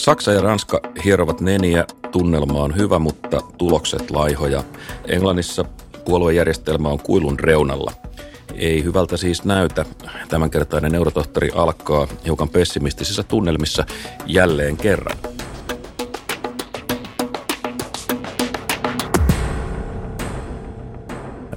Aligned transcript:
Saksa 0.00 0.32
ja 0.32 0.40
Ranska 0.40 0.80
hierovat 1.04 1.40
neniä, 1.40 1.84
tunnelma 2.12 2.62
on 2.62 2.76
hyvä, 2.76 2.98
mutta 2.98 3.40
tulokset 3.58 4.10
laihoja. 4.10 4.64
Englannissa 5.08 5.64
puoluejärjestelmä 6.04 6.88
on 6.88 6.98
kuilun 7.00 7.40
reunalla. 7.40 7.92
Ei 8.54 8.84
hyvältä 8.84 9.16
siis 9.16 9.44
näytä. 9.44 9.84
Tämänkertainen 10.28 10.92
neurotohtori 10.92 11.50
alkaa 11.54 12.08
hiukan 12.24 12.48
pessimistisissä 12.48 13.22
tunnelmissa 13.22 13.84
jälleen 14.26 14.76
kerran. 14.76 15.16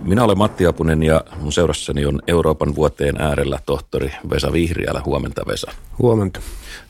Minä 0.03 0.23
olen 0.23 0.37
Matti 0.37 0.65
Apunen 0.65 1.03
ja 1.03 1.23
mun 1.39 1.51
seurassani 1.51 2.05
on 2.05 2.19
Euroopan 2.27 2.75
vuoteen 2.75 3.21
äärellä 3.21 3.59
tohtori 3.65 4.11
Vesa 4.29 4.53
Vihriälä. 4.53 5.01
Huomenta 5.05 5.41
Vesa. 5.47 5.71
Huomenta. 5.99 6.39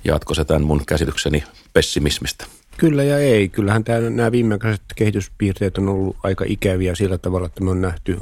Jatko 0.03 0.33
se 0.33 0.45
tämän 0.45 0.63
mun 0.63 0.85
käsitykseni 0.85 1.43
pessimismistä? 1.73 2.45
Kyllä 2.77 3.03
ja 3.03 3.17
ei. 3.17 3.49
Kyllähän 3.49 3.83
tämä, 3.83 4.09
nämä 4.09 4.31
viimeaikaiset 4.31 4.83
kehityspiirteet 4.95 5.77
on 5.77 5.89
ollut 5.89 6.17
aika 6.23 6.45
ikäviä 6.47 6.95
sillä 6.95 7.17
tavalla, 7.17 7.45
että 7.45 7.63
me 7.63 7.71
on 7.71 7.81
nähty 7.81 8.19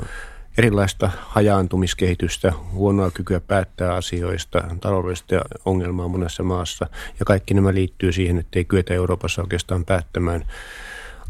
erilaista 0.58 1.10
hajaantumiskehitystä, 1.18 2.54
huonoa 2.74 3.12
kykyä 3.12 3.40
päättää 3.40 3.94
asioista, 3.94 4.64
taloudellista 4.82 5.36
ongelmaa 5.66 6.08
monessa 6.08 6.44
maassa. 6.44 6.88
Ja 7.20 7.26
kaikki 7.26 7.54
nämä 7.54 7.74
liittyy 7.74 8.12
siihen, 8.12 8.38
että 8.38 8.60
ei 8.60 8.66
kyetä 8.66 8.94
Euroopassa 8.94 9.42
oikeastaan 9.42 9.86
päättämään 9.86 10.46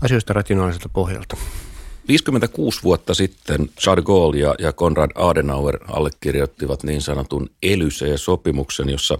asioista 0.02 0.34
rationaaliselta 0.34 0.90
pohjalta. 0.90 1.38
56 2.12 2.84
vuotta 2.84 3.14
sitten 3.14 3.70
Charles 3.80 4.06
Gaulle 4.06 4.38
ja, 4.38 4.56
ja 4.60 4.74
Konrad 4.74 5.12
Adenauer 5.16 5.80
allekirjoittivat 5.88 6.84
niin 6.84 7.02
sanotun 7.02 7.50
Elysee-sopimuksen, 7.64 8.90
jossa 8.90 9.18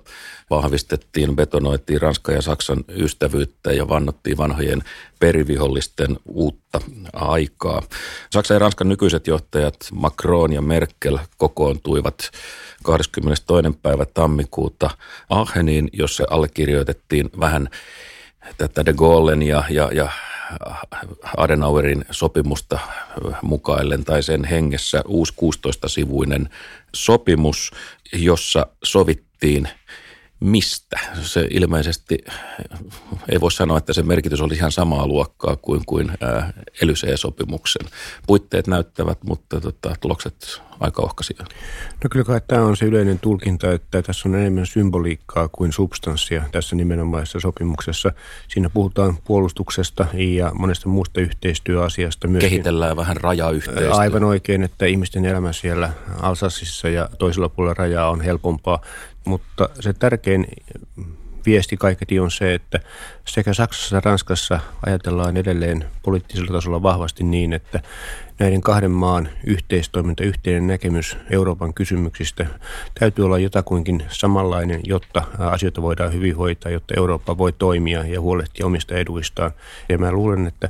vahvistettiin, 0.50 1.36
betonoitiin 1.36 2.02
Ranskan 2.02 2.36
ja 2.36 2.42
Saksan 2.42 2.84
ystävyyttä 2.90 3.72
ja 3.72 3.90
vannottiin 3.90 4.38
vanhojen 4.38 4.84
perivihollisten 5.20 6.18
uutta 6.26 6.82
aikaa. 7.14 7.82
Saksan 8.32 8.56
ja 8.56 8.60
Ranskan 8.60 8.90
nykyiset 8.90 9.28
johtajat 9.28 9.76
Macron 9.94 10.54
ja 10.54 10.62
Merkel 10.62 11.18
kokoontuivat 11.38 12.32
22. 12.84 13.80
päivä 13.82 14.06
tammikuuta 14.06 14.90
Aacheniin, 15.30 15.90
jossa 15.94 16.24
allekirjoitettiin 16.30 17.30
vähän 17.40 17.70
tätä 18.58 18.86
de 18.86 18.94
Gaullen 18.94 19.42
ja, 19.42 19.64
ja, 19.70 19.90
ja 19.94 20.10
Adenauerin 21.38 22.06
sopimusta 22.12 22.80
mukaillen 23.42 24.04
tai 24.04 24.24
sen 24.24 24.44
hengessä 24.44 25.04
uusi 25.08 25.34
16-sivuinen 25.34 26.50
sopimus, 26.94 27.72
jossa 28.14 28.68
sovittiin 28.84 29.70
mistä. 30.42 31.00
Se 31.22 31.48
ilmeisesti, 31.50 32.18
ei 33.30 33.42
voi 33.42 33.52
sanoa, 33.52 33.78
että 33.78 33.94
se 33.94 34.04
merkitys 34.04 34.42
oli 34.42 34.54
ihan 34.54 34.72
samaa 34.72 35.08
luokkaa 35.08 35.56
kuin, 35.56 35.86
kuin 35.86 36.12
Elysee-sopimuksen. 36.82 37.88
Puitteet 38.28 38.68
näyttävät, 38.68 39.24
mutta 39.24 39.62
tota, 39.62 39.96
tulokset 40.02 40.62
aika 40.80 41.02
ohkaisia. 41.02 41.46
No 42.04 42.10
kyllä 42.12 42.26
kai 42.26 42.42
tämä 42.48 42.66
on 42.66 42.78
se 42.78 42.86
yleinen 42.86 43.20
tulkinta, 43.20 43.72
että 43.72 44.02
tässä 44.02 44.30
on 44.30 44.36
enemmän 44.36 44.66
symboliikkaa 44.66 45.48
kuin 45.48 45.74
substanssia 45.74 46.44
tässä 46.52 46.76
nimenomaisessa 46.76 47.40
sopimuksessa. 47.40 48.12
Siinä 48.48 48.70
puhutaan 48.70 49.18
puolustuksesta 49.24 50.06
ja 50.14 50.52
monesta 50.54 50.90
muusta 50.90 51.22
yhteistyöasiasta. 51.22 52.28
Myöskin. 52.28 52.50
Kehitellään 52.50 52.98
vähän 52.98 53.18
rajayhteistyötä. 53.18 53.96
Aivan 53.96 54.24
oikein, 54.24 54.64
että 54.64 54.86
ihmisten 54.86 55.26
elämä 55.26 55.54
siellä 55.54 55.94
Alsassissa 56.22 56.90
ja 56.90 57.10
toisella 57.20 57.50
puolella 57.50 57.74
rajaa 57.74 58.10
on 58.10 58.22
helpompaa. 58.22 58.82
Mutta 59.26 59.70
se 59.80 59.94
tärkein 59.94 60.48
viesti 61.46 61.78
kaiketi 61.78 62.20
on 62.20 62.32
se, 62.32 62.54
että 62.54 62.80
sekä 63.26 63.54
Saksassa 63.54 63.98
että 63.98 64.10
Ranskassa 64.10 64.60
ajatellaan 64.86 65.38
edelleen 65.38 65.86
poliittisella 66.04 66.52
tasolla 66.52 66.84
vahvasti 66.84 67.24
niin, 67.24 67.54
että 67.54 67.82
näiden 68.40 68.62
kahden 68.62 68.92
maan 68.92 69.30
yhteistoiminta, 69.44 70.24
yhteinen 70.24 70.68
näkemys 70.68 71.18
Euroopan 71.30 71.74
kysymyksistä 71.74 72.46
täytyy 73.00 73.26
olla 73.26 73.40
jotakuinkin 73.40 74.04
samanlainen, 74.10 74.82
jotta 74.84 75.24
asioita 75.38 75.82
voidaan 75.82 76.14
hyvin 76.14 76.36
hoitaa, 76.36 76.72
jotta 76.72 76.94
Eurooppa 76.98 77.38
voi 77.38 77.54
toimia 77.54 78.06
ja 78.06 78.22
huolehtia 78.22 78.66
omista 78.66 78.96
eduistaan. 78.96 79.52
Ja 79.90 79.98
mä 79.98 80.12
luulen, 80.12 80.48
että 80.48 80.70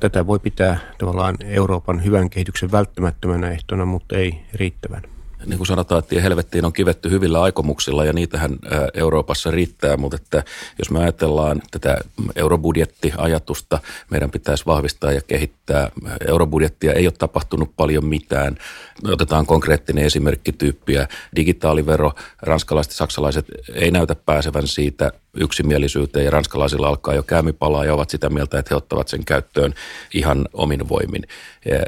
tätä 0.00 0.26
voi 0.26 0.38
pitää 0.38 0.78
tavallaan 0.98 1.36
Euroopan 1.44 2.04
hyvän 2.04 2.30
kehityksen 2.30 2.72
välttämättömänä 2.72 3.50
ehtona, 3.50 3.84
mutta 3.84 4.16
ei 4.16 4.40
riittävän 4.54 5.02
niin 5.46 5.56
kuin 5.56 5.66
sanotaan, 5.66 5.98
että 5.98 6.20
helvettiin 6.20 6.64
on 6.64 6.72
kivetty 6.72 7.10
hyvillä 7.10 7.42
aikomuksilla 7.42 8.04
ja 8.04 8.12
niitähän 8.12 8.58
Euroopassa 8.94 9.50
riittää, 9.50 9.96
mutta 9.96 10.16
että 10.16 10.44
jos 10.78 10.90
me 10.90 10.98
ajatellaan 10.98 11.62
tätä 11.70 11.96
eurobudjettiajatusta, 12.36 13.78
meidän 14.10 14.30
pitäisi 14.30 14.66
vahvistaa 14.66 15.12
ja 15.12 15.20
kehittää. 15.20 15.90
Eurobudjettia 16.28 16.92
ei 16.92 17.06
ole 17.06 17.14
tapahtunut 17.18 17.76
paljon 17.76 18.04
mitään. 18.04 18.56
Me 19.02 19.12
otetaan 19.12 19.46
konkreettinen 19.46 20.04
esimerkkityyppiä. 20.04 21.08
Digitaalivero, 21.36 22.12
ranskalaiset 22.42 22.92
ja 22.92 22.96
saksalaiset 22.96 23.46
ei 23.74 23.90
näytä 23.90 24.14
pääsevän 24.14 24.66
siitä 24.66 25.12
yksimielisyyteen 25.34 26.24
ja 26.24 26.30
ranskalaisilla 26.30 26.88
alkaa 26.88 27.14
jo 27.14 27.22
käymipalaa 27.22 27.84
ja 27.84 27.94
ovat 27.94 28.10
sitä 28.10 28.28
mieltä, 28.28 28.58
että 28.58 28.68
he 28.70 28.76
ottavat 28.76 29.08
sen 29.08 29.24
käyttöön 29.24 29.74
ihan 30.14 30.48
omin 30.52 30.88
voimin. 30.88 31.22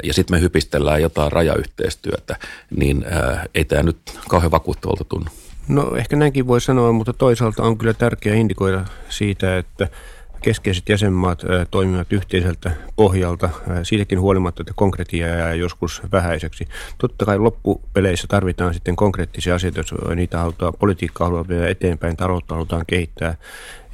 Ja, 0.02 0.14
sitten 0.14 0.36
me 0.36 0.40
hypistellään 0.40 1.02
jotain 1.02 1.32
rajayhteistyötä, 1.32 2.36
niin 2.76 3.04
ää, 3.10 3.46
ei 3.54 3.64
tämä 3.64 3.82
nyt 3.82 3.98
kauhean 4.28 4.50
vakuuttavalta 4.50 5.04
tunnu. 5.04 5.30
No 5.68 5.96
ehkä 5.96 6.16
näinkin 6.16 6.46
voi 6.46 6.60
sanoa, 6.60 6.92
mutta 6.92 7.12
toisaalta 7.12 7.62
on 7.62 7.78
kyllä 7.78 7.94
tärkeää 7.94 8.36
indikoida 8.36 8.84
siitä, 9.08 9.58
että– 9.58 9.88
keskeiset 10.42 10.88
jäsenmaat 10.88 11.42
toimivat 11.70 12.12
yhteiseltä 12.12 12.70
pohjalta. 12.96 13.50
Siitäkin 13.82 14.20
huolimatta, 14.20 14.62
että 14.62 14.72
konkretia 14.76 15.26
jää 15.26 15.54
joskus 15.54 16.02
vähäiseksi. 16.12 16.68
Totta 16.98 17.24
kai 17.24 17.38
loppupeleissä 17.38 18.26
tarvitaan 18.28 18.74
sitten 18.74 18.96
konkreettisia 18.96 19.54
asioita, 19.54 19.78
jos 19.80 19.94
niitä 20.14 20.38
halutaan, 20.38 20.72
politiikkaa 20.78 21.26
halutaan 21.26 21.48
viedä 21.48 21.68
eteenpäin, 21.68 22.16
taloutta 22.16 22.54
halutaan 22.54 22.84
kehittää 22.86 23.34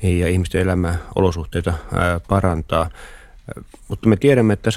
ja 0.02 0.28
ihmisten 0.28 0.60
elämäolosuhteita 0.60 1.72
parantaa. 2.28 2.90
Mutta 3.88 4.08
me 4.08 4.16
tiedämme, 4.16 4.52
että 4.52 4.70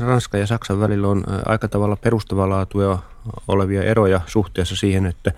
Ranska 0.00 0.38
ja 0.38 0.46
Saksan 0.46 0.80
välillä 0.80 1.08
on 1.08 1.24
aika 1.46 1.68
tavalla 1.68 1.96
perustavaa 1.96 2.48
laatua 2.48 3.02
olevia 3.48 3.82
eroja 3.82 4.20
suhteessa 4.26 4.76
siihen, 4.76 5.06
että 5.06 5.32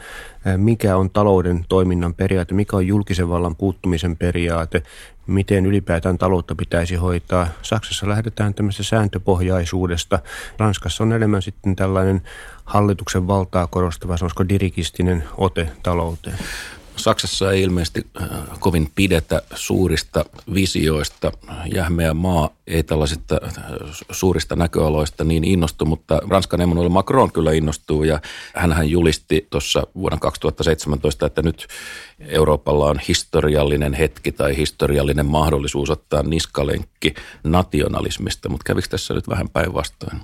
mikä 0.57 0.97
on 0.97 1.11
talouden 1.11 1.65
toiminnan 1.69 2.15
periaate, 2.15 2.55
mikä 2.55 2.77
on 2.77 2.87
julkisen 2.87 3.29
vallan 3.29 3.57
puuttumisen 3.57 4.17
periaate, 4.17 4.83
miten 5.27 5.67
ylipäätään 5.67 6.19
taloutta 6.19 6.55
pitäisi 6.55 6.95
hoitaa. 6.95 7.49
Saksassa 7.63 8.09
lähdetään 8.09 8.55
tämmöisestä 8.55 8.91
sääntöpohjaisuudesta. 8.91 10.19
Ranskassa 10.59 11.05
on 11.05 11.13
enemmän 11.13 11.43
sitten 11.43 11.77
tällainen 11.77 12.23
hallituksen 12.65 13.27
valtaa 13.27 13.67
korostava, 13.67 14.17
sanoisiko 14.17 14.49
dirigistinen 14.49 15.25
ote 15.37 15.69
talouteen. 15.83 16.39
Saksassa 16.97 17.53
ei 17.53 17.63
ilmeisesti 17.63 18.07
äh, 18.23 18.29
kovin 18.59 18.91
pidetä 18.95 19.43
suurista 19.55 20.25
visioista. 20.55 21.33
Jähmeä 21.75 22.15
maa 22.15 22.51
ei 22.67 22.83
tällaisista 22.83 23.41
äh, 23.45 23.53
suurista 24.11 24.57
näköaloista 24.57 25.25
niin 25.25 25.45
innostu, 25.45 25.85
mutta 25.85 26.21
Ranskan 26.31 26.61
Emmanuel 26.61 26.89
Macron 26.89 27.33
kyllä 27.33 27.53
innostuu 27.53 28.05
ja 28.05 28.21
hän 28.55 28.91
julisti 28.91 29.47
tuossa 29.51 29.87
vuonna 29.95 30.19
2017, 30.19 31.27
että 31.27 31.43
nyt 31.43 31.67
Euroopalla 32.19 32.87
on 32.87 33.01
historiallinen 33.09 33.95
hetki 33.95 34.33
tai 34.33 34.57
historiallinen 34.57 35.27
mahdollisuus 35.27 35.91
ottaa 35.91 36.23
niskalenkki 36.23 37.15
nationalismista, 37.45 38.49
mutta 38.49 38.65
kävikö 38.65 38.89
tässä 38.89 39.15
nyt 39.15 39.29
vähän 39.29 39.49
päinvastoin? 39.49 40.21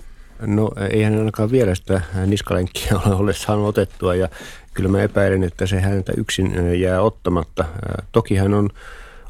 No 0.46 0.70
eihän 0.90 1.18
ainakaan 1.18 1.50
vielä 1.50 1.74
sitä 1.74 2.00
niskalenkkiä 2.26 2.98
ole 3.06 3.32
saanut 3.34 3.68
otettua 3.68 4.14
ja 4.14 4.28
kyllä 4.74 4.88
mä 4.88 5.02
epäilen, 5.02 5.44
että 5.44 5.66
se 5.66 5.80
häntä 5.80 6.12
yksin 6.16 6.80
jää 6.80 7.00
ottamatta. 7.00 7.64
Toki 8.12 8.36
hän 8.36 8.54
on 8.54 8.70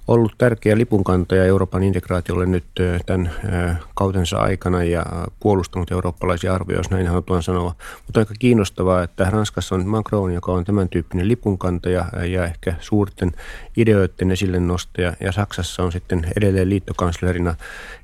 ollut 0.09 0.33
tärkeä 0.39 0.79
lipunkantaja 0.79 1.45
Euroopan 1.45 1.83
integraatiolle 1.83 2.47
nyt 2.47 2.65
tämän 3.07 3.31
kautensa 3.95 4.37
aikana 4.39 4.85
ja 4.85 5.07
puolustanut 5.41 5.93
eurooppalaisia 5.93 6.55
arvoja, 6.55 6.79
jos 6.79 6.91
näin 6.91 7.07
halutaan 7.07 7.43
sanoa. 7.43 7.75
Mutta 8.07 8.21
aika 8.21 8.35
kiinnostavaa, 8.39 9.03
että 9.03 9.31
Ranskassa 9.31 9.75
on 9.75 9.87
Macron, 9.87 10.35
joka 10.35 10.53
on 10.53 10.65
tämän 10.65 10.89
tyyppinen 10.89 11.29
lipunkantaja 11.29 12.05
ja 12.27 12.45
ehkä 12.45 12.75
suurten 12.81 13.33
ideoiden 13.77 14.31
esille 14.31 14.61
nostaja. 14.61 15.13
Ja 15.21 15.33
Saksassa 15.33 15.83
on 15.83 15.93
sitten 15.93 16.27
edelleen 16.37 16.71
liittokanslerina 16.71 17.55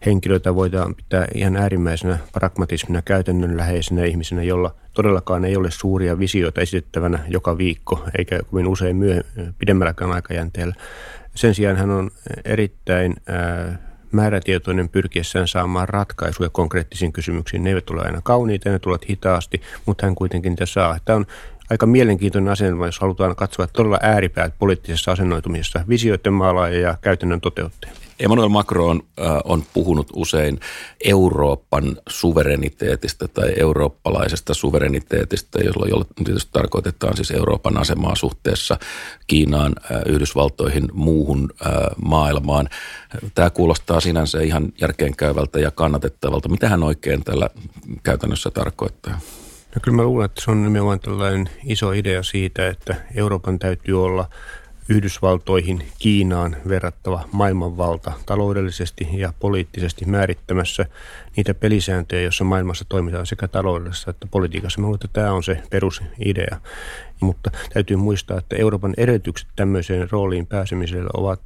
henkilöitä 0.06 0.55
voidaan 0.55 0.94
pitää 0.94 1.27
ihan 1.35 1.56
äärimmäisenä 1.56 2.19
pragmatismina, 2.33 3.03
käytännönläheisenä 3.03 4.05
ihmisenä, 4.05 4.43
jolla 4.43 4.75
todellakaan 4.94 5.44
ei 5.44 5.56
ole 5.56 5.71
suuria 5.71 6.19
visioita 6.19 6.61
esitettävänä 6.61 7.19
joka 7.29 7.59
viikko, 7.59 8.05
eikä 8.19 8.41
kovin 8.51 8.69
usein 8.69 8.97
myö, 8.97 9.23
pidemmälläkään 9.59 10.12
aikajänteellä. 10.12 10.75
Sen 11.38 11.55
sijaan 11.55 11.76
hän 11.76 11.90
on 11.90 12.11
erittäin 12.44 13.17
määrätietoinen 14.12 14.88
pyrkiessään 14.88 15.49
saamaan 15.49 15.88
ratkaisuja 15.88 16.49
konkreettisiin 16.49 17.12
kysymyksiin. 17.12 17.64
Ne 17.64 17.70
eivät 17.70 17.87
tule 17.87 18.02
aina 18.02 18.20
kauniita, 18.25 18.70
ne 18.70 18.79
tulevat 18.79 19.08
hitaasti, 19.08 19.62
mutta 19.87 20.06
hän 20.06 20.14
kuitenkin 20.14 20.50
niitä 20.50 20.67
saa. 20.67 20.99
Tämä 21.05 21.17
on 21.17 21.26
aika 21.70 21.87
mielenkiintoinen 21.87 22.53
asetelma, 22.53 22.87
jos 22.87 23.00
halutaan 23.00 23.37
katsoa 23.37 23.67
todella 23.67 23.99
ääripäät 24.03 24.55
poliittisessa 24.59 25.12
asennoitumisessa, 25.12 25.85
visioiden 25.88 26.32
maalaaja 26.32 26.81
ja 26.81 26.99
käytännön 27.00 27.41
toteuttaja. 27.41 27.93
Emmanuel 28.20 28.49
Macron 28.49 29.03
äh, 29.20 29.26
on 29.44 29.62
puhunut 29.75 30.09
usein 30.12 30.61
Euroopan 31.05 31.97
suvereniteetistä 32.09 33.29
tai 33.29 33.55
eurooppalaisesta 33.56 34.55
suvereniteetista, 34.55 35.61
jolla 35.61 36.05
tietysti 36.25 36.50
tarkoitetaan 36.53 37.17
siis 37.17 37.31
Euroopan 37.31 37.76
asemaa 37.76 38.15
suhteessa 38.15 38.79
Kiinaan, 39.26 39.75
äh, 39.93 40.03
Yhdysvaltoihin, 40.06 40.88
muuhun 40.93 41.50
äh, 41.67 41.73
maailmaan. 42.05 42.69
Tämä 43.35 43.50
kuulostaa 43.50 44.00
sinänsä 44.00 44.41
ihan 44.41 44.73
järkeenkäyvältä 44.81 45.61
ja 45.61 45.70
kannatettavalta. 45.70 46.49
Mitä 46.49 46.69
hän 46.69 46.82
oikein 46.82 47.25
tällä 47.25 47.50
käytännössä 48.03 48.50
tarkoittaa? 48.50 49.20
No 49.75 49.81
kyllä 49.82 49.97
mä 49.97 50.03
luulen, 50.03 50.25
että 50.25 50.41
se 50.41 50.50
on 50.50 50.65
nimenomaan 50.65 51.00
tällainen 51.00 51.50
iso 51.65 51.93
idea 51.93 52.23
siitä, 52.23 52.69
että 52.69 52.97
Euroopan 53.15 53.59
täytyy 53.59 54.05
olla 54.05 54.29
Yhdysvaltoihin, 54.88 55.82
Kiinaan 55.99 56.56
verrattava 56.69 57.25
maailmanvalta 57.32 58.12
taloudellisesti 58.26 59.09
ja 59.12 59.32
poliittisesti 59.41 60.05
määrittämässä 60.05 60.87
niitä 61.37 61.55
pelisääntöjä, 61.55 62.23
joissa 62.23 62.44
maailmassa 62.44 62.85
toimitaan 62.88 63.26
sekä 63.26 63.49
taloudessa 63.49 64.11
että 64.11 64.26
politiikassa. 64.31 64.81
Mä 64.81 64.87
luulen, 64.87 65.00
että 65.05 65.09
tämä 65.12 65.32
on 65.32 65.44
se 65.44 65.62
perusidea. 65.70 66.61
Mutta 67.20 67.50
täytyy 67.73 67.97
muistaa, 67.97 68.38
että 68.38 68.56
Euroopan 68.56 68.94
edellytykset 68.97 69.49
tämmöiseen 69.56 70.11
rooliin 70.11 70.47
pääsemiselle 70.47 71.11
ovat 71.15 71.41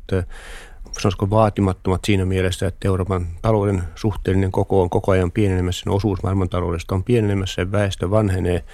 sanoisiko 1.00 1.30
vaatimattomat 1.30 2.00
siinä 2.04 2.24
mielessä, 2.24 2.66
että 2.66 2.88
Euroopan 2.88 3.26
talouden 3.42 3.82
suhteellinen 3.94 4.52
koko 4.52 4.82
on 4.82 4.90
koko 4.90 5.12
ajan 5.12 5.32
pienenemässä, 5.32 5.90
osuus 5.90 6.22
maailmantaloudesta 6.22 6.94
on 6.94 7.04
pienenemässä, 7.04 7.72
väestö 7.72 8.10
vanhenee 8.10 8.64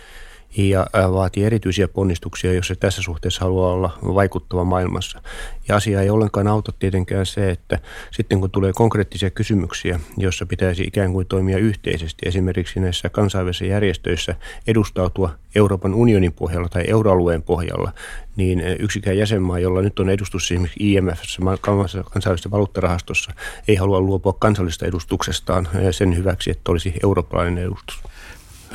ja 0.56 0.87
vaatii 1.12 1.45
erityisiä 1.45 1.89
ponnistuksia, 1.89 2.53
jos 2.53 2.67
se 2.67 2.75
tässä 2.75 3.03
suhteessa 3.03 3.41
haluaa 3.41 3.73
olla 3.73 3.99
vaikuttava 4.03 4.65
maailmassa. 4.65 5.23
Ja 5.69 5.77
asia 5.77 6.00
ei 6.03 6.11
ollenkaan 6.11 6.47
auta 6.47 6.73
tietenkään 6.79 7.27
se, 7.27 7.50
että 7.50 7.79
sitten 8.11 8.41
kun 8.41 8.50
tulee 8.50 8.73
konkreettisia 8.73 9.31
kysymyksiä, 9.31 10.00
joissa 10.17 10.47
pitäisi 10.47 10.83
ikään 10.83 11.12
kuin 11.12 11.27
toimia 11.27 11.59
yhteisesti, 11.59 12.29
esimerkiksi 12.29 12.81
näissä 12.81 13.09
kansainvälisissä 13.09 13.65
järjestöissä 13.65 14.35
edustautua 14.67 15.31
Euroopan 15.55 15.95
unionin 15.95 16.33
pohjalla 16.33 16.69
tai 16.69 16.85
euroalueen 16.87 17.43
pohjalla, 17.43 17.93
niin 18.37 18.62
yksikään 18.79 19.19
jäsenmaa, 19.19 19.59
jolla 19.59 19.83
nyt 19.83 19.99
on 19.99 20.11
edustus 20.11 20.50
esimerkiksi 20.50 20.93
IMFssä, 20.93 21.43
kansainvälisessä 21.61 22.50
valuuttarahastossa, 22.50 23.33
ei 23.69 23.77
halua 23.77 24.00
luopua 24.00 24.33
kansallista 24.33 24.87
edustuksestaan 24.87 25.69
sen 25.91 26.17
hyväksi, 26.17 26.50
että 26.50 26.73
olisi 26.73 26.95
eurooppalainen 27.03 27.65
edustus. 27.65 28.03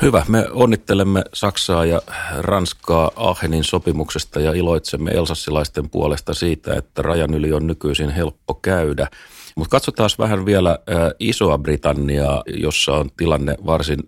Hyvä. 0.02 0.22
Me 0.28 0.46
onnittelemme 0.50 1.24
Saksaa 1.32 1.84
ja 1.84 2.02
Ranskaa 2.38 3.10
Aachenin 3.16 3.64
sopimuksesta 3.64 4.40
ja 4.40 4.52
iloitsemme 4.52 5.10
elsassilaisten 5.10 5.90
puolesta 5.90 6.34
siitä, 6.34 6.74
että 6.74 7.02
rajan 7.02 7.34
yli 7.34 7.52
on 7.52 7.66
nykyisin 7.66 8.10
helppo 8.10 8.54
käydä. 8.54 9.08
Mutta 9.56 9.70
katsotaan 9.70 10.10
vähän 10.18 10.46
vielä 10.46 10.78
Isoa 11.18 11.58
Britanniaa, 11.58 12.42
jossa 12.46 12.92
on 12.92 13.10
tilanne 13.16 13.56
varsin, 13.66 13.98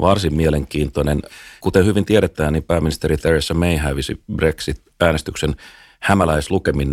varsin 0.00 0.34
mielenkiintoinen. 0.34 1.22
Kuten 1.60 1.86
hyvin 1.86 2.04
tiedetään, 2.04 2.52
niin 2.52 2.62
pääministeri 2.62 3.16
Theresa 3.16 3.54
May 3.54 3.76
hävisi 3.76 4.22
Brexit-äänestyksen 4.36 5.56
hämäläislukemin 6.06 6.88
432-202, 6.88 6.92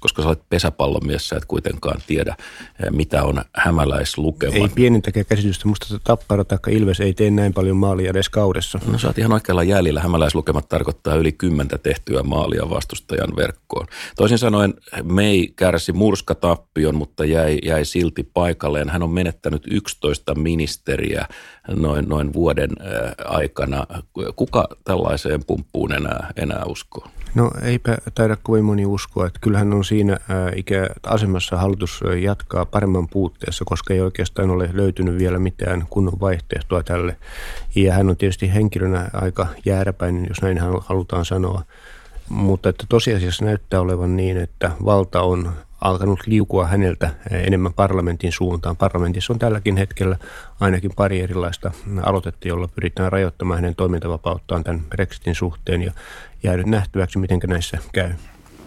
koska 0.00 0.22
sä 0.22 0.28
olet 0.28 0.48
pesäpallomies, 0.48 1.28
sä 1.28 1.36
et 1.36 1.44
kuitenkaan 1.44 2.00
tiedä, 2.06 2.36
eh, 2.38 2.90
mitä 2.90 3.24
on 3.24 3.42
hämäläislukema. 3.56 4.54
Ei 4.54 4.68
pienintäkään 4.74 5.26
käsitystä, 5.26 5.68
musta 5.68 5.98
Tappara 6.04 6.44
tai 6.44 6.58
Ilves 6.70 7.00
ei 7.00 7.14
tee 7.14 7.30
näin 7.30 7.54
paljon 7.54 7.76
maalia 7.76 8.10
edes 8.10 8.28
kaudessa. 8.28 8.78
No 8.86 8.98
sä 8.98 9.06
oot 9.06 9.18
ihan 9.18 9.32
oikealla 9.32 9.62
jäljellä. 9.62 10.00
Hämäläislukemat 10.00 10.68
tarkoittaa 10.68 11.14
yli 11.14 11.32
kymmentä 11.32 11.78
tehtyä 11.78 12.22
maalia 12.22 12.70
vastustajan 12.70 13.36
verkkoon. 13.36 13.86
Toisin 14.16 14.38
sanoen 14.38 14.74
May 15.02 15.46
kärsi 15.56 15.92
murskatappion, 15.92 16.94
mutta 16.94 17.24
jäi, 17.24 17.58
jäi 17.64 17.84
silti 17.84 18.22
paikalleen. 18.34 18.90
Hän 18.90 19.02
on 19.02 19.10
menettänyt 19.10 19.62
11 19.70 20.34
ministeriä 20.34 21.26
noin, 21.68 22.08
noin 22.08 22.32
vuoden 22.32 22.70
eh, 22.80 23.12
aikana. 23.24 23.86
Kuka 24.36 24.68
tällaiseen 24.84 25.44
pumppuun 25.46 25.92
enää 25.92 26.21
enää, 26.22 26.32
enää 26.36 26.64
uskoa? 26.66 27.08
No 27.34 27.50
eipä 27.62 27.98
taida 28.14 28.36
kovin 28.42 28.64
moni 28.64 28.86
uskoa, 28.86 29.26
että 29.26 29.38
kyllähän 29.42 29.72
on 29.72 29.84
siinä 29.84 30.18
ikä 30.56 30.88
asemassa 31.06 31.56
hallitus 31.56 32.00
jatkaa 32.22 32.66
paremman 32.66 33.08
puutteessa, 33.08 33.64
koska 33.64 33.94
ei 33.94 34.00
oikeastaan 34.00 34.50
ole 34.50 34.70
löytynyt 34.72 35.18
vielä 35.18 35.38
mitään 35.38 35.86
kunnon 35.90 36.20
vaihtoehtoa 36.20 36.82
tälle. 36.82 37.16
Ja 37.74 37.94
hän 37.94 38.10
on 38.10 38.16
tietysti 38.16 38.54
henkilönä 38.54 39.08
aika 39.12 39.46
jääräpäinen, 39.64 40.26
jos 40.28 40.42
näin 40.42 40.58
halutaan 40.80 41.24
sanoa. 41.24 41.62
Mutta 42.28 42.68
että 42.68 42.86
tosiasiassa 42.88 43.44
näyttää 43.44 43.80
olevan 43.80 44.16
niin, 44.16 44.36
että 44.36 44.70
valta 44.84 45.22
on 45.22 45.52
alkanut 45.82 46.26
liukua 46.26 46.66
häneltä 46.66 47.10
enemmän 47.30 47.72
parlamentin 47.72 48.32
suuntaan. 48.32 48.76
Parlamentissa 48.76 49.32
on 49.32 49.38
tälläkin 49.38 49.76
hetkellä 49.76 50.16
ainakin 50.60 50.90
pari 50.96 51.20
erilaista 51.20 51.72
aloitetta, 52.02 52.48
jolla 52.48 52.68
pyritään 52.68 53.12
rajoittamaan 53.12 53.58
hänen 53.58 53.74
toimintavapauttaan 53.74 54.64
tämän 54.64 54.80
Brexitin 54.80 55.34
suhteen 55.34 55.82
ja 55.82 55.92
jäänyt 56.42 56.66
nähtäväksi, 56.66 57.18
miten 57.18 57.40
näissä 57.46 57.78
käy. 57.92 58.10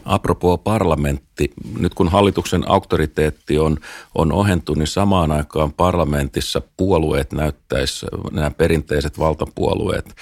Apropos 0.05 0.59
parlamentti, 0.63 1.53
nyt 1.79 1.93
kun 1.93 2.09
hallituksen 2.09 2.71
auktoriteetti 2.71 3.59
on, 3.59 3.77
on 4.15 4.31
ohentunut, 4.31 4.77
niin 4.77 4.87
samaan 4.87 5.31
aikaan 5.31 5.73
parlamentissa 5.73 6.61
puolueet 6.77 7.33
näyttäisi, 7.33 8.05
nämä 8.31 8.51
perinteiset 8.51 9.19
valtapuolueet, 9.19 10.15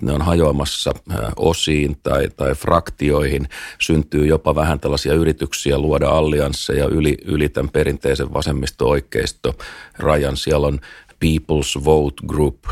ne 0.00 0.12
on 0.12 0.22
hajoamassa 0.22 0.92
osiin 1.36 1.96
tai, 2.02 2.28
tai 2.36 2.54
fraktioihin. 2.54 3.48
Syntyy 3.80 4.26
jopa 4.26 4.54
vähän 4.54 4.80
tällaisia 4.80 5.14
yrityksiä 5.14 5.78
luoda 5.78 6.08
alliansseja 6.08 6.86
yli, 6.86 7.18
yli 7.24 7.48
tämän 7.48 7.70
perinteisen 7.70 8.32
vasemmisto-oikeisto 8.32 9.54
rajan. 9.98 10.36
Siellä 10.36 10.66
on 10.66 10.80
People's 11.10 11.84
Vote 11.84 12.26
Group, 12.26 12.64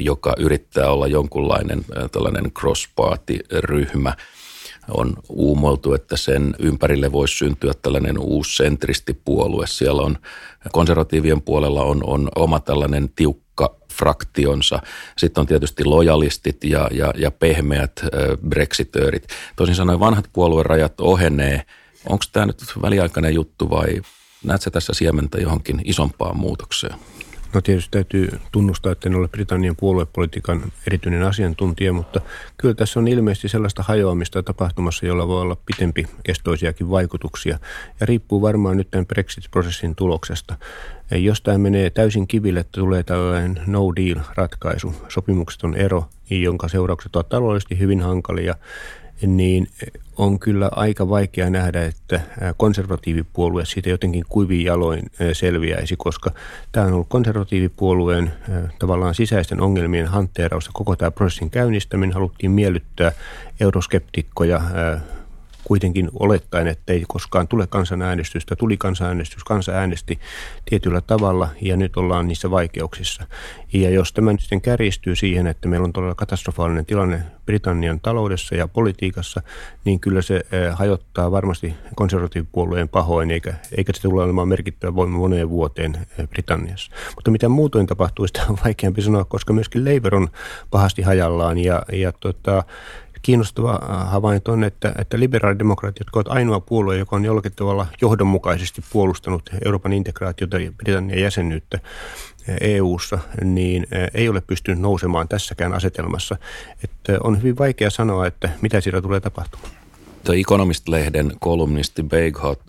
joka 0.00 0.34
yrittää 0.38 0.90
olla 0.90 1.06
jonkunlainen 1.06 1.84
tällainen 2.12 2.52
cross-party-ryhmä– 2.52 4.14
on 4.90 5.14
uumoiltu, 5.28 5.94
että 5.94 6.16
sen 6.16 6.54
ympärille 6.58 7.12
voisi 7.12 7.36
syntyä 7.36 7.72
tällainen 7.82 8.18
uusi 8.18 8.56
sentristipuolue. 8.56 9.66
Siellä 9.66 10.02
on 10.02 10.18
konservatiivien 10.72 11.42
puolella 11.42 11.82
on, 11.82 12.00
on 12.06 12.28
oma 12.36 12.60
tällainen 12.60 13.08
tiukka 13.08 13.76
fraktionsa. 13.92 14.82
Sitten 15.18 15.40
on 15.40 15.46
tietysti 15.46 15.84
lojalistit 15.84 16.64
ja, 16.64 16.88
ja, 16.92 17.12
ja 17.16 17.30
pehmeät 17.30 17.92
brexitöörit. 18.48 19.28
Toisin 19.56 19.76
sanoen 19.76 20.00
vanhat 20.00 20.28
puoluerajat 20.32 21.00
ohenee. 21.00 21.62
Onko 22.08 22.24
tämä 22.32 22.46
nyt 22.46 22.62
väliaikainen 22.82 23.34
juttu 23.34 23.70
vai 23.70 24.02
näetkö 24.44 24.70
tässä 24.70 24.92
siementä 24.94 25.38
johonkin 25.38 25.80
isompaan 25.84 26.36
muutokseen? 26.36 26.98
No 27.54 27.60
tietysti 27.60 27.90
täytyy 27.90 28.28
tunnustaa, 28.52 28.92
että 28.92 29.08
en 29.08 29.14
ole 29.14 29.28
Britannian 29.28 29.76
puoluepolitiikan 29.76 30.62
erityinen 30.86 31.22
asiantuntija, 31.22 31.92
mutta 31.92 32.20
kyllä 32.56 32.74
tässä 32.74 33.00
on 33.00 33.08
ilmeisesti 33.08 33.48
sellaista 33.48 33.82
hajoamista 33.82 34.42
tapahtumassa, 34.42 35.06
jolla 35.06 35.28
voi 35.28 35.40
olla 35.40 35.56
pitempi 35.66 36.06
kestoisiakin 36.24 36.90
vaikutuksia. 36.90 37.58
Ja 38.00 38.06
riippuu 38.06 38.42
varmaan 38.42 38.76
nyt 38.76 38.90
tämän 38.90 39.06
Brexit-prosessin 39.06 39.94
tuloksesta. 39.94 40.56
Jos 41.10 41.40
tämä 41.40 41.58
menee 41.58 41.90
täysin 41.90 42.26
kiville, 42.26 42.60
että 42.60 42.80
tulee 42.80 43.02
tällainen 43.02 43.60
no 43.66 43.80
deal-ratkaisu, 43.96 44.94
sopimukseton 45.08 45.74
ero, 45.74 46.04
jonka 46.30 46.68
seuraukset 46.68 47.16
ovat 47.16 47.28
taloudellisesti 47.28 47.78
hyvin 47.78 48.00
hankalia, 48.00 48.54
niin 49.26 49.68
on 50.18 50.38
kyllä 50.38 50.68
aika 50.72 51.08
vaikea 51.08 51.50
nähdä, 51.50 51.84
että 51.84 52.20
konservatiivipuolue 52.56 53.64
siitä 53.64 53.90
jotenkin 53.90 54.24
kuivin 54.28 54.64
jaloin 54.64 55.02
selviäisi, 55.32 55.94
koska 55.98 56.30
tämä 56.72 56.86
on 56.86 56.92
ollut 56.92 57.08
konservatiivipuolueen 57.08 58.32
tavallaan 58.78 59.14
sisäisten 59.14 59.60
ongelmien 59.60 60.06
hantteerausta 60.06 60.70
koko 60.74 60.96
tämä 60.96 61.10
prosessin 61.10 61.50
käynnistäminen. 61.50 62.14
Haluttiin 62.14 62.50
miellyttää 62.50 63.12
euroskeptikkoja 63.60 64.60
kuitenkin 65.66 66.08
olettaen, 66.12 66.66
että 66.66 66.92
ei 66.92 67.04
koskaan 67.08 67.48
tule 67.48 67.66
kansanäänestystä. 67.66 68.56
Tuli 68.56 68.76
kansanäänestys, 68.76 69.44
kansa 69.44 69.72
äänesti 69.72 70.18
tietyllä 70.64 71.00
tavalla 71.00 71.48
ja 71.60 71.76
nyt 71.76 71.96
ollaan 71.96 72.28
niissä 72.28 72.50
vaikeuksissa. 72.50 73.26
Ja 73.72 73.90
jos 73.90 74.12
tämä 74.12 74.32
nyt 74.32 74.40
sitten 74.40 74.60
kärjistyy 74.60 75.16
siihen, 75.16 75.46
että 75.46 75.68
meillä 75.68 75.84
on 75.84 75.92
todella 75.92 76.14
katastrofaalinen 76.14 76.86
tilanne 76.86 77.22
Britannian 77.46 78.00
taloudessa 78.00 78.54
ja 78.54 78.68
politiikassa, 78.68 79.42
niin 79.84 80.00
kyllä 80.00 80.22
se 80.22 80.36
eh, 80.36 80.74
hajottaa 80.74 81.30
varmasti 81.30 81.74
konservatiivipuolueen 81.94 82.88
pahoin, 82.88 83.30
eikä, 83.30 83.54
eikä 83.76 83.92
se 83.92 84.02
tule 84.02 84.22
olemaan 84.22 84.48
merkittävä 84.48 84.94
voima 84.94 85.18
moneen 85.18 85.50
vuoteen 85.50 86.06
eh, 86.18 86.28
Britanniassa. 86.28 86.92
Mutta 87.14 87.30
mitä 87.30 87.48
muutoin 87.48 87.86
tapahtuu, 87.86 88.26
sitä 88.26 88.42
on 88.48 88.58
vaikeampi 88.64 89.02
sanoa, 89.02 89.24
koska 89.24 89.52
myöskin 89.52 89.84
Labour 89.84 90.14
on 90.14 90.28
pahasti 90.70 91.02
hajallaan 91.02 91.58
ja, 91.58 91.82
ja 91.92 92.12
tota, 92.12 92.64
kiinnostava 93.22 93.80
äh, 93.90 94.10
havainto 94.10 94.52
on, 94.52 94.64
että, 94.64 94.92
että 94.98 95.20
liberaalidemokraatit, 95.20 96.00
jotka 96.00 96.18
ovat 96.18 96.28
ainoa 96.28 96.60
puolue, 96.60 96.98
joka 96.98 97.16
on 97.16 97.24
jollakin 97.24 97.52
tavalla 97.56 97.86
johdonmukaisesti 98.02 98.82
puolustanut 98.92 99.50
Euroopan 99.64 99.92
integraatiota 99.92 100.58
ja 100.58 100.72
Britannian 100.72 101.20
jäsenyyttä, 101.20 101.78
EU-ssa, 102.60 103.18
niin 103.44 103.86
ei 104.14 104.28
ole 104.28 104.40
pystynyt 104.40 104.80
nousemaan 104.80 105.28
tässäkään 105.28 105.74
asetelmassa. 105.74 106.36
Että 106.84 107.18
on 107.24 107.38
hyvin 107.38 107.58
vaikea 107.58 107.90
sanoa, 107.90 108.26
että 108.26 108.50
mitä 108.62 108.80
siellä 108.80 109.02
tulee 109.02 109.20
tapahtumaan. 109.20 109.85
The 110.26 110.34
Economist-lehden 110.34 111.32
kolumnisti 111.40 112.02
Beighout, 112.02 112.60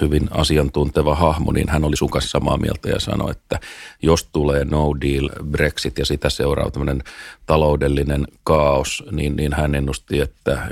hyvin 0.00 0.28
asiantunteva 0.30 1.14
hahmo, 1.14 1.52
niin 1.52 1.68
hän 1.68 1.84
oli 1.84 1.96
sun 1.96 2.10
kanssa 2.10 2.30
samaa 2.30 2.56
mieltä 2.56 2.88
ja 2.88 3.00
sanoi, 3.00 3.30
että 3.30 3.60
jos 4.02 4.24
tulee 4.24 4.64
no 4.64 4.94
deal 5.00 5.28
Brexit 5.50 5.98
ja 5.98 6.04
sitä 6.04 6.30
seuraa 6.30 6.70
tämmöinen 6.70 7.02
taloudellinen 7.46 8.26
kaos, 8.44 9.04
niin, 9.10 9.36
niin 9.36 9.52
hän 9.52 9.74
ennusti, 9.74 10.20
että, 10.20 10.68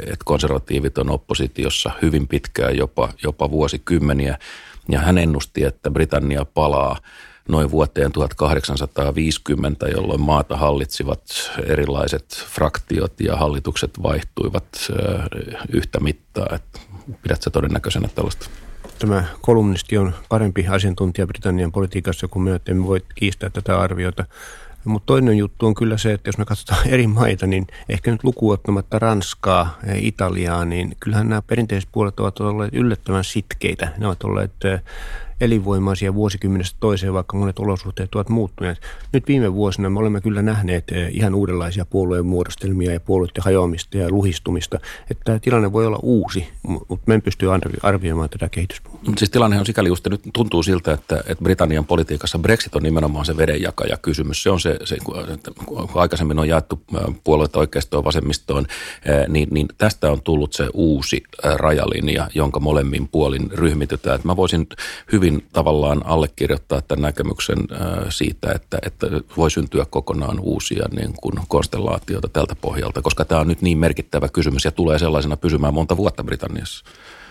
että 0.00 0.24
konservatiivit 0.24 0.98
on 0.98 1.10
oppositiossa 1.10 1.90
hyvin 2.02 2.28
pitkään, 2.28 2.76
jopa, 2.76 3.08
jopa 3.22 3.50
vuosikymmeniä. 3.50 4.38
Ja 4.88 5.00
hän 5.00 5.18
ennusti, 5.18 5.64
että 5.64 5.90
Britannia 5.90 6.44
palaa 6.44 6.96
noin 7.48 7.70
vuoteen 7.70 8.12
1850, 8.12 9.88
jolloin 9.88 10.20
maata 10.20 10.56
hallitsivat 10.56 11.22
erilaiset 11.66 12.44
fraktiot 12.48 13.20
ja 13.20 13.36
hallitukset 13.36 13.90
vaihtuivat 14.02 14.68
yhtä 15.72 16.00
mittaa. 16.00 16.58
Pidätkö 17.22 17.50
todennäköisenä 17.50 18.08
tällaista? 18.14 18.50
Tämä 18.98 19.24
kolumnisti 19.40 19.98
on 19.98 20.14
parempi 20.28 20.66
asiantuntija 20.68 21.26
Britannian 21.26 21.72
politiikassa 21.72 22.28
kuin 22.28 22.42
me, 22.42 22.60
emme 22.68 22.86
voi 22.86 23.02
kiistää 23.14 23.50
tätä 23.50 23.80
arviota. 23.80 24.24
Mutta 24.84 25.06
toinen 25.06 25.38
juttu 25.38 25.66
on 25.66 25.74
kyllä 25.74 25.98
se, 25.98 26.12
että 26.12 26.28
jos 26.28 26.38
me 26.38 26.44
katsotaan 26.44 26.88
eri 26.94 27.06
maita, 27.06 27.46
niin 27.46 27.66
ehkä 27.88 28.10
nyt 28.10 28.24
lukuottamatta 28.24 28.98
Ranskaa, 28.98 29.78
Italiaa, 29.94 30.64
niin 30.64 30.96
kyllähän 31.00 31.28
nämä 31.28 31.42
perinteiset 31.42 31.88
puolet 31.92 32.20
ovat 32.20 32.40
olleet 32.40 32.74
yllättävän 32.74 33.24
sitkeitä. 33.24 33.92
Ne 33.98 34.06
ovat 34.06 34.24
olleet 34.24 34.52
elinvoimaisia 35.40 36.14
vuosikymmenestä 36.14 36.76
toiseen, 36.80 37.12
vaikka 37.12 37.36
monet 37.36 37.58
olosuhteet 37.58 38.14
ovat 38.14 38.28
muuttuneet. 38.28 38.80
Nyt 39.12 39.28
viime 39.28 39.54
vuosina 39.54 39.90
me 39.90 39.98
olemme 39.98 40.20
kyllä 40.20 40.42
nähneet 40.42 40.92
eh, 40.92 41.08
ihan 41.12 41.34
uudenlaisia 41.34 41.84
puolueen 41.84 42.26
muodostelmia 42.26 42.92
ja 42.92 43.00
puolueiden 43.00 43.44
hajoamista 43.44 43.98
ja 43.98 44.10
luhistumista. 44.10 44.78
Että 45.10 45.24
tämä 45.24 45.38
tilanne 45.38 45.72
voi 45.72 45.86
olla 45.86 45.98
uusi, 46.02 46.48
mutta 46.62 47.04
me 47.06 47.14
en 47.14 47.22
pysty 47.22 47.46
arvioimaan 47.82 48.30
tätä 48.30 48.48
kehitystä. 48.48 48.90
Siis 49.16 49.30
tilanne 49.30 49.60
on 49.60 49.66
sikäli 49.66 49.88
just, 49.88 50.06
nyt 50.06 50.20
tuntuu 50.32 50.62
siltä, 50.62 50.92
että, 50.92 51.16
että 51.18 51.44
Britannian 51.44 51.84
politiikassa 51.84 52.38
Brexit 52.38 52.74
on 52.74 52.82
nimenomaan 52.82 53.24
se 53.24 53.36
vedenjakaja 53.36 53.96
kysymys. 53.96 54.42
Se 54.42 54.50
on 54.50 54.60
se, 54.60 54.76
se 54.84 54.96
kun 55.04 55.88
aikaisemmin 55.94 56.38
on 56.38 56.48
jaettu 56.48 56.82
puolueita 57.24 57.58
oikeistoon 57.58 58.04
vasemmistoon, 58.04 58.66
niin, 59.28 59.48
niin 59.50 59.68
tästä 59.78 60.12
on 60.12 60.22
tullut 60.22 60.52
se 60.52 60.68
uusi 60.74 61.22
rajalinja, 61.54 62.28
jonka 62.34 62.60
molemmin 62.60 63.08
puolin 63.08 63.50
ryhmitytään. 63.52 64.14
Että 64.16 64.28
mä 64.28 64.36
voisin 64.36 64.66
hyvin 65.12 65.23
tavallaan 65.52 66.06
allekirjoittaa 66.06 66.80
tämän 66.80 67.02
näkemyksen 67.02 67.58
siitä, 68.08 68.52
että, 68.52 68.78
että 68.86 69.06
voi 69.36 69.50
syntyä 69.50 69.86
kokonaan 69.90 70.40
uusia 70.40 70.88
niin 70.96 71.14
kuin 71.22 71.34
konstellaatioita 71.48 72.28
tältä 72.28 72.54
pohjalta, 72.54 73.02
koska 73.02 73.24
tämä 73.24 73.40
on 73.40 73.48
nyt 73.48 73.62
niin 73.62 73.78
merkittävä 73.78 74.28
kysymys 74.28 74.64
ja 74.64 74.70
tulee 74.70 74.98
sellaisena 74.98 75.36
pysymään 75.36 75.74
monta 75.74 75.96
vuotta 75.96 76.24
Britanniassa. 76.24 76.84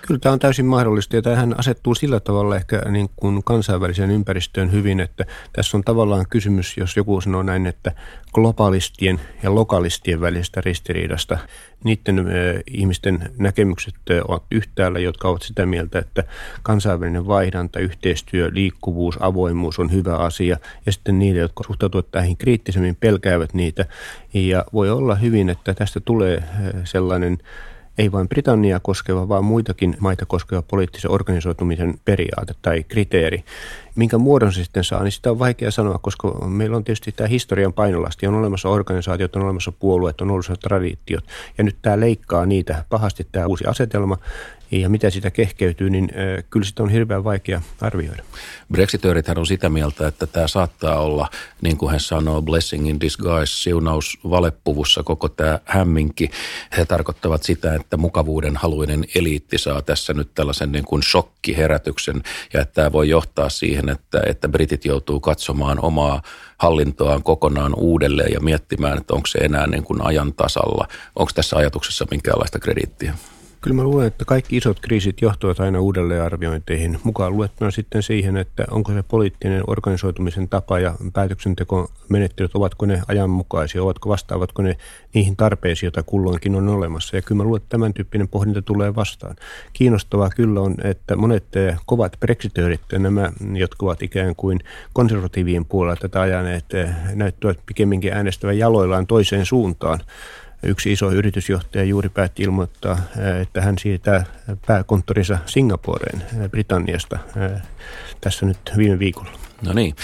Kyllä 0.08 0.20
tämä 0.20 0.34
on 0.34 0.40
täysin 0.40 0.66
mahdollista 0.66 1.16
ja 1.16 1.22
tähän 1.22 1.60
asettuu 1.60 1.96
sillä 1.96 2.20
tavalla 2.20 2.56
ehkä 2.56 2.82
niin 2.90 3.10
kuin 3.16 3.44
kansainväliseen 3.44 4.12
ympäristöön 4.12 4.72
hyvin, 4.72 5.00
että 5.00 5.26
tässä 5.54 5.78
on 5.78 5.84
tavallaan 5.84 6.26
kysymys, 6.30 6.78
jos 6.78 6.98
joku 6.98 7.22
sanoo 7.22 7.44
näin, 7.44 7.66
että 7.66 7.92
globalistien 8.34 9.22
ja 9.44 9.56
lokalistien 9.56 10.22
välisestä 10.22 10.62
ristiriidasta. 10.62 11.38
Niiden 11.84 12.26
ihmisten 12.68 13.32
näkemykset 13.38 13.96
ovat 14.28 14.44
yhtäällä, 14.52 15.00
jotka 15.00 15.30
ovat 15.30 15.42
sitä 15.42 15.66
mieltä, 15.66 16.00
että 16.00 16.24
kansainvälinen 16.64 17.28
vaihdanta, 17.28 17.80
yhteistyö, 17.80 18.50
liikkuvuus, 18.54 19.18
avoimuus 19.20 19.80
on 19.80 19.92
hyvä 19.92 20.18
asia. 20.18 20.58
Ja 20.86 20.92
sitten 20.92 21.20
niille, 21.20 21.42
jotka 21.42 21.64
suhtautuvat 21.64 22.12
tähän 22.12 22.38
kriittisemmin, 22.38 22.98
pelkäävät 23.00 23.54
niitä. 23.54 23.86
Ja 24.34 24.66
voi 24.74 24.90
olla 24.90 25.16
hyvin, 25.16 25.50
että 25.50 25.74
tästä 25.74 26.00
tulee 26.00 26.44
sellainen 26.84 27.38
ei 27.98 28.12
vain 28.12 28.30
Britannia 28.30 28.80
koskeva, 28.80 29.30
vaan 29.30 29.46
muitakin 29.46 29.98
maita 30.00 30.26
koskeva 30.26 30.62
poliittisen 30.62 31.12
organisoitumisen 31.12 31.94
periaate 32.06 32.54
tai 32.62 32.84
kriteeri. 32.84 33.44
Minkä 33.96 34.18
muodon 34.18 34.54
se 34.54 34.64
sitten 34.64 34.84
saa, 34.84 35.04
niin 35.04 35.12
sitä 35.12 35.32
on 35.32 35.40
vaikea 35.40 35.72
sanoa, 35.72 35.98
koska 35.98 36.28
meillä 36.48 36.78
on 36.78 36.84
tietysti 36.84 37.12
tämä 37.12 37.28
historian 37.28 37.74
painolasti. 37.74 38.28
On 38.28 38.36
olemassa 38.36 38.70
organisaatiot, 38.70 39.36
on 39.36 39.44
olemassa 39.44 39.72
puolueet, 39.72 40.22
on 40.22 40.30
olemassa 40.30 40.56
traditiot. 40.56 41.24
Ja 41.58 41.64
nyt 41.64 41.76
tämä 41.82 42.00
leikkaa 42.00 42.46
niitä 42.46 42.86
pahasti 42.90 43.28
tämä 43.32 43.46
uusi 43.46 43.66
asetelma 43.66 44.18
ja 44.82 44.90
mitä 44.90 45.10
sitä 45.10 45.32
kehkeytyy, 45.32 45.90
niin 45.90 46.12
kyllä 46.50 46.66
sitä 46.66 46.84
on 46.84 46.90
hirveän 46.90 47.24
vaikea 47.24 47.62
arvioida. 47.82 48.24
Brexitöörithän 48.72 49.38
on 49.38 49.46
sitä 49.46 49.70
mieltä, 49.70 50.08
että 50.08 50.28
tämä 50.28 50.48
saattaa 50.48 51.00
olla, 51.00 51.30
niin 51.62 51.78
kuin 51.78 51.92
he 51.92 52.00
sanoo, 52.00 52.42
blessing 52.42 52.90
in 52.90 53.00
disguise, 53.00 53.54
siunaus 53.54 54.20
valeppuvussa 54.30 55.04
koko 55.04 55.30
tämä 55.30 55.60
hämminki. 55.66 56.32
He 56.78 56.86
tarkoittavat 56.86 57.44
sitä, 57.44 57.76
että 57.76 57.98
mukavuuden 57.98 58.58
haluinen 58.58 59.06
eliitti 59.16 59.58
saa 59.58 59.82
tässä 59.82 60.14
nyt 60.14 60.30
tällaisen 60.36 60.72
niin 60.72 60.86
kuin 60.86 61.04
shokkiherätyksen 61.04 62.24
ja 62.54 62.62
että 62.62 62.74
tämä 62.74 62.92
voi 62.92 63.10
johtaa 63.10 63.50
siihen, 63.50 63.90
että, 63.90 64.22
että 64.26 64.50
britit 64.50 64.86
joutuu 64.86 65.20
katsomaan 65.20 65.80
omaa 65.84 66.22
hallintoaan 66.58 67.24
kokonaan 67.24 67.74
uudelleen 67.78 68.34
ja 68.34 68.40
miettimään, 68.40 68.98
että 68.98 69.14
onko 69.14 69.28
se 69.28 69.40
enää 69.40 69.68
niin 69.68 69.84
kuin 69.84 70.02
ajan 70.02 70.34
tasalla. 70.34 70.88
Onko 71.16 71.32
tässä 71.36 71.56
ajatuksessa 71.56 72.06
minkäänlaista 72.12 72.60
krediittiä? 72.60 73.14
Kyllä 73.64 73.76
mä 73.76 73.84
luulen, 73.84 74.08
että 74.08 74.26
kaikki 74.26 74.58
isot 74.58 74.80
kriisit 74.80 75.22
johtuvat 75.22 75.60
aina 75.60 75.80
uudelleenarviointeihin. 75.80 77.00
Mukaan 77.04 77.38
luettuna 77.38 77.72
sitten 77.72 78.04
siihen, 78.04 78.38
että 78.38 78.66
onko 78.72 78.94
se 78.94 79.04
poliittinen 79.04 79.64
organisoitumisen 79.68 80.50
tapa 80.50 80.80
ja 80.80 80.96
päätöksentekomenettelyt, 81.14 82.56
ovatko 82.56 82.86
ne 82.86 83.02
ajanmukaisia, 83.08 83.84
ovatko 83.84 84.10
vastaavatko 84.10 84.62
ne 84.62 84.78
niihin 85.14 85.36
tarpeisiin, 85.36 85.88
joita 85.88 86.04
kulloinkin 86.04 86.56
on 86.56 86.68
olemassa. 86.68 87.16
Ja 87.16 87.22
kyllä 87.22 87.38
mä 87.38 87.44
luulen, 87.44 87.62
että 87.62 87.70
tämän 87.70 87.94
tyyppinen 87.94 88.28
pohdinta 88.28 88.62
tulee 88.62 88.96
vastaan. 88.96 89.36
Kiinnostavaa 89.74 90.30
kyllä 90.30 90.62
on, 90.62 90.76
että 90.84 91.16
monet 91.16 91.46
kovat 91.86 92.18
brexitöörit, 92.20 92.82
nämä, 93.00 93.32
jotka 93.54 93.86
ovat 93.86 94.02
ikään 94.02 94.36
kuin 94.36 94.60
konservatiivien 94.94 95.66
puolella 95.66 95.96
tätä 95.96 96.22
ajaneet, 96.22 96.66
näyttävät 97.16 97.60
pikemminkin 97.66 98.14
äänestävän 98.14 98.58
jaloillaan 98.58 99.08
toiseen 99.08 99.46
suuntaan 99.46 100.00
yksi 100.64 100.92
iso 100.92 101.12
yritysjohtaja 101.12 101.84
juuri 101.84 102.10
päätti 102.10 102.44
ilmoittaa, 102.44 103.00
että 103.42 103.62
hän 103.62 103.78
siirtää 103.78 104.26
pääkonttorinsa 104.68 105.38
Singaporeen 105.46 106.24
Britanniasta 106.50 107.20
tässä 108.22 108.46
nyt 108.46 108.58
viime 108.78 109.00
viikolla. 109.00 109.32
No 109.62 109.74
niin, 109.74 109.96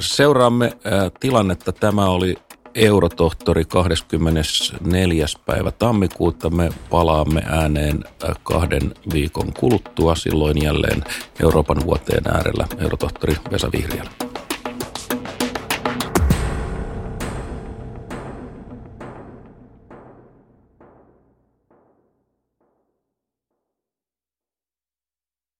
seuraamme 0.00 0.72
tilannetta. 1.20 1.72
Tämä 1.72 2.06
oli 2.06 2.36
Eurotohtori 2.74 3.64
24. 3.64 5.26
päivä 5.46 5.72
tammikuuta. 5.72 6.50
Me 6.50 6.70
palaamme 6.90 7.42
ääneen 7.46 8.04
kahden 8.42 8.94
viikon 9.12 9.52
kuluttua 9.52 10.14
silloin 10.14 10.62
jälleen 10.62 11.04
Euroopan 11.42 11.80
vuoteen 11.86 12.28
äärellä 12.28 12.66
Eurotohtori 12.78 13.36
Vesa 13.50 13.72
Vihriälä. 13.72 14.29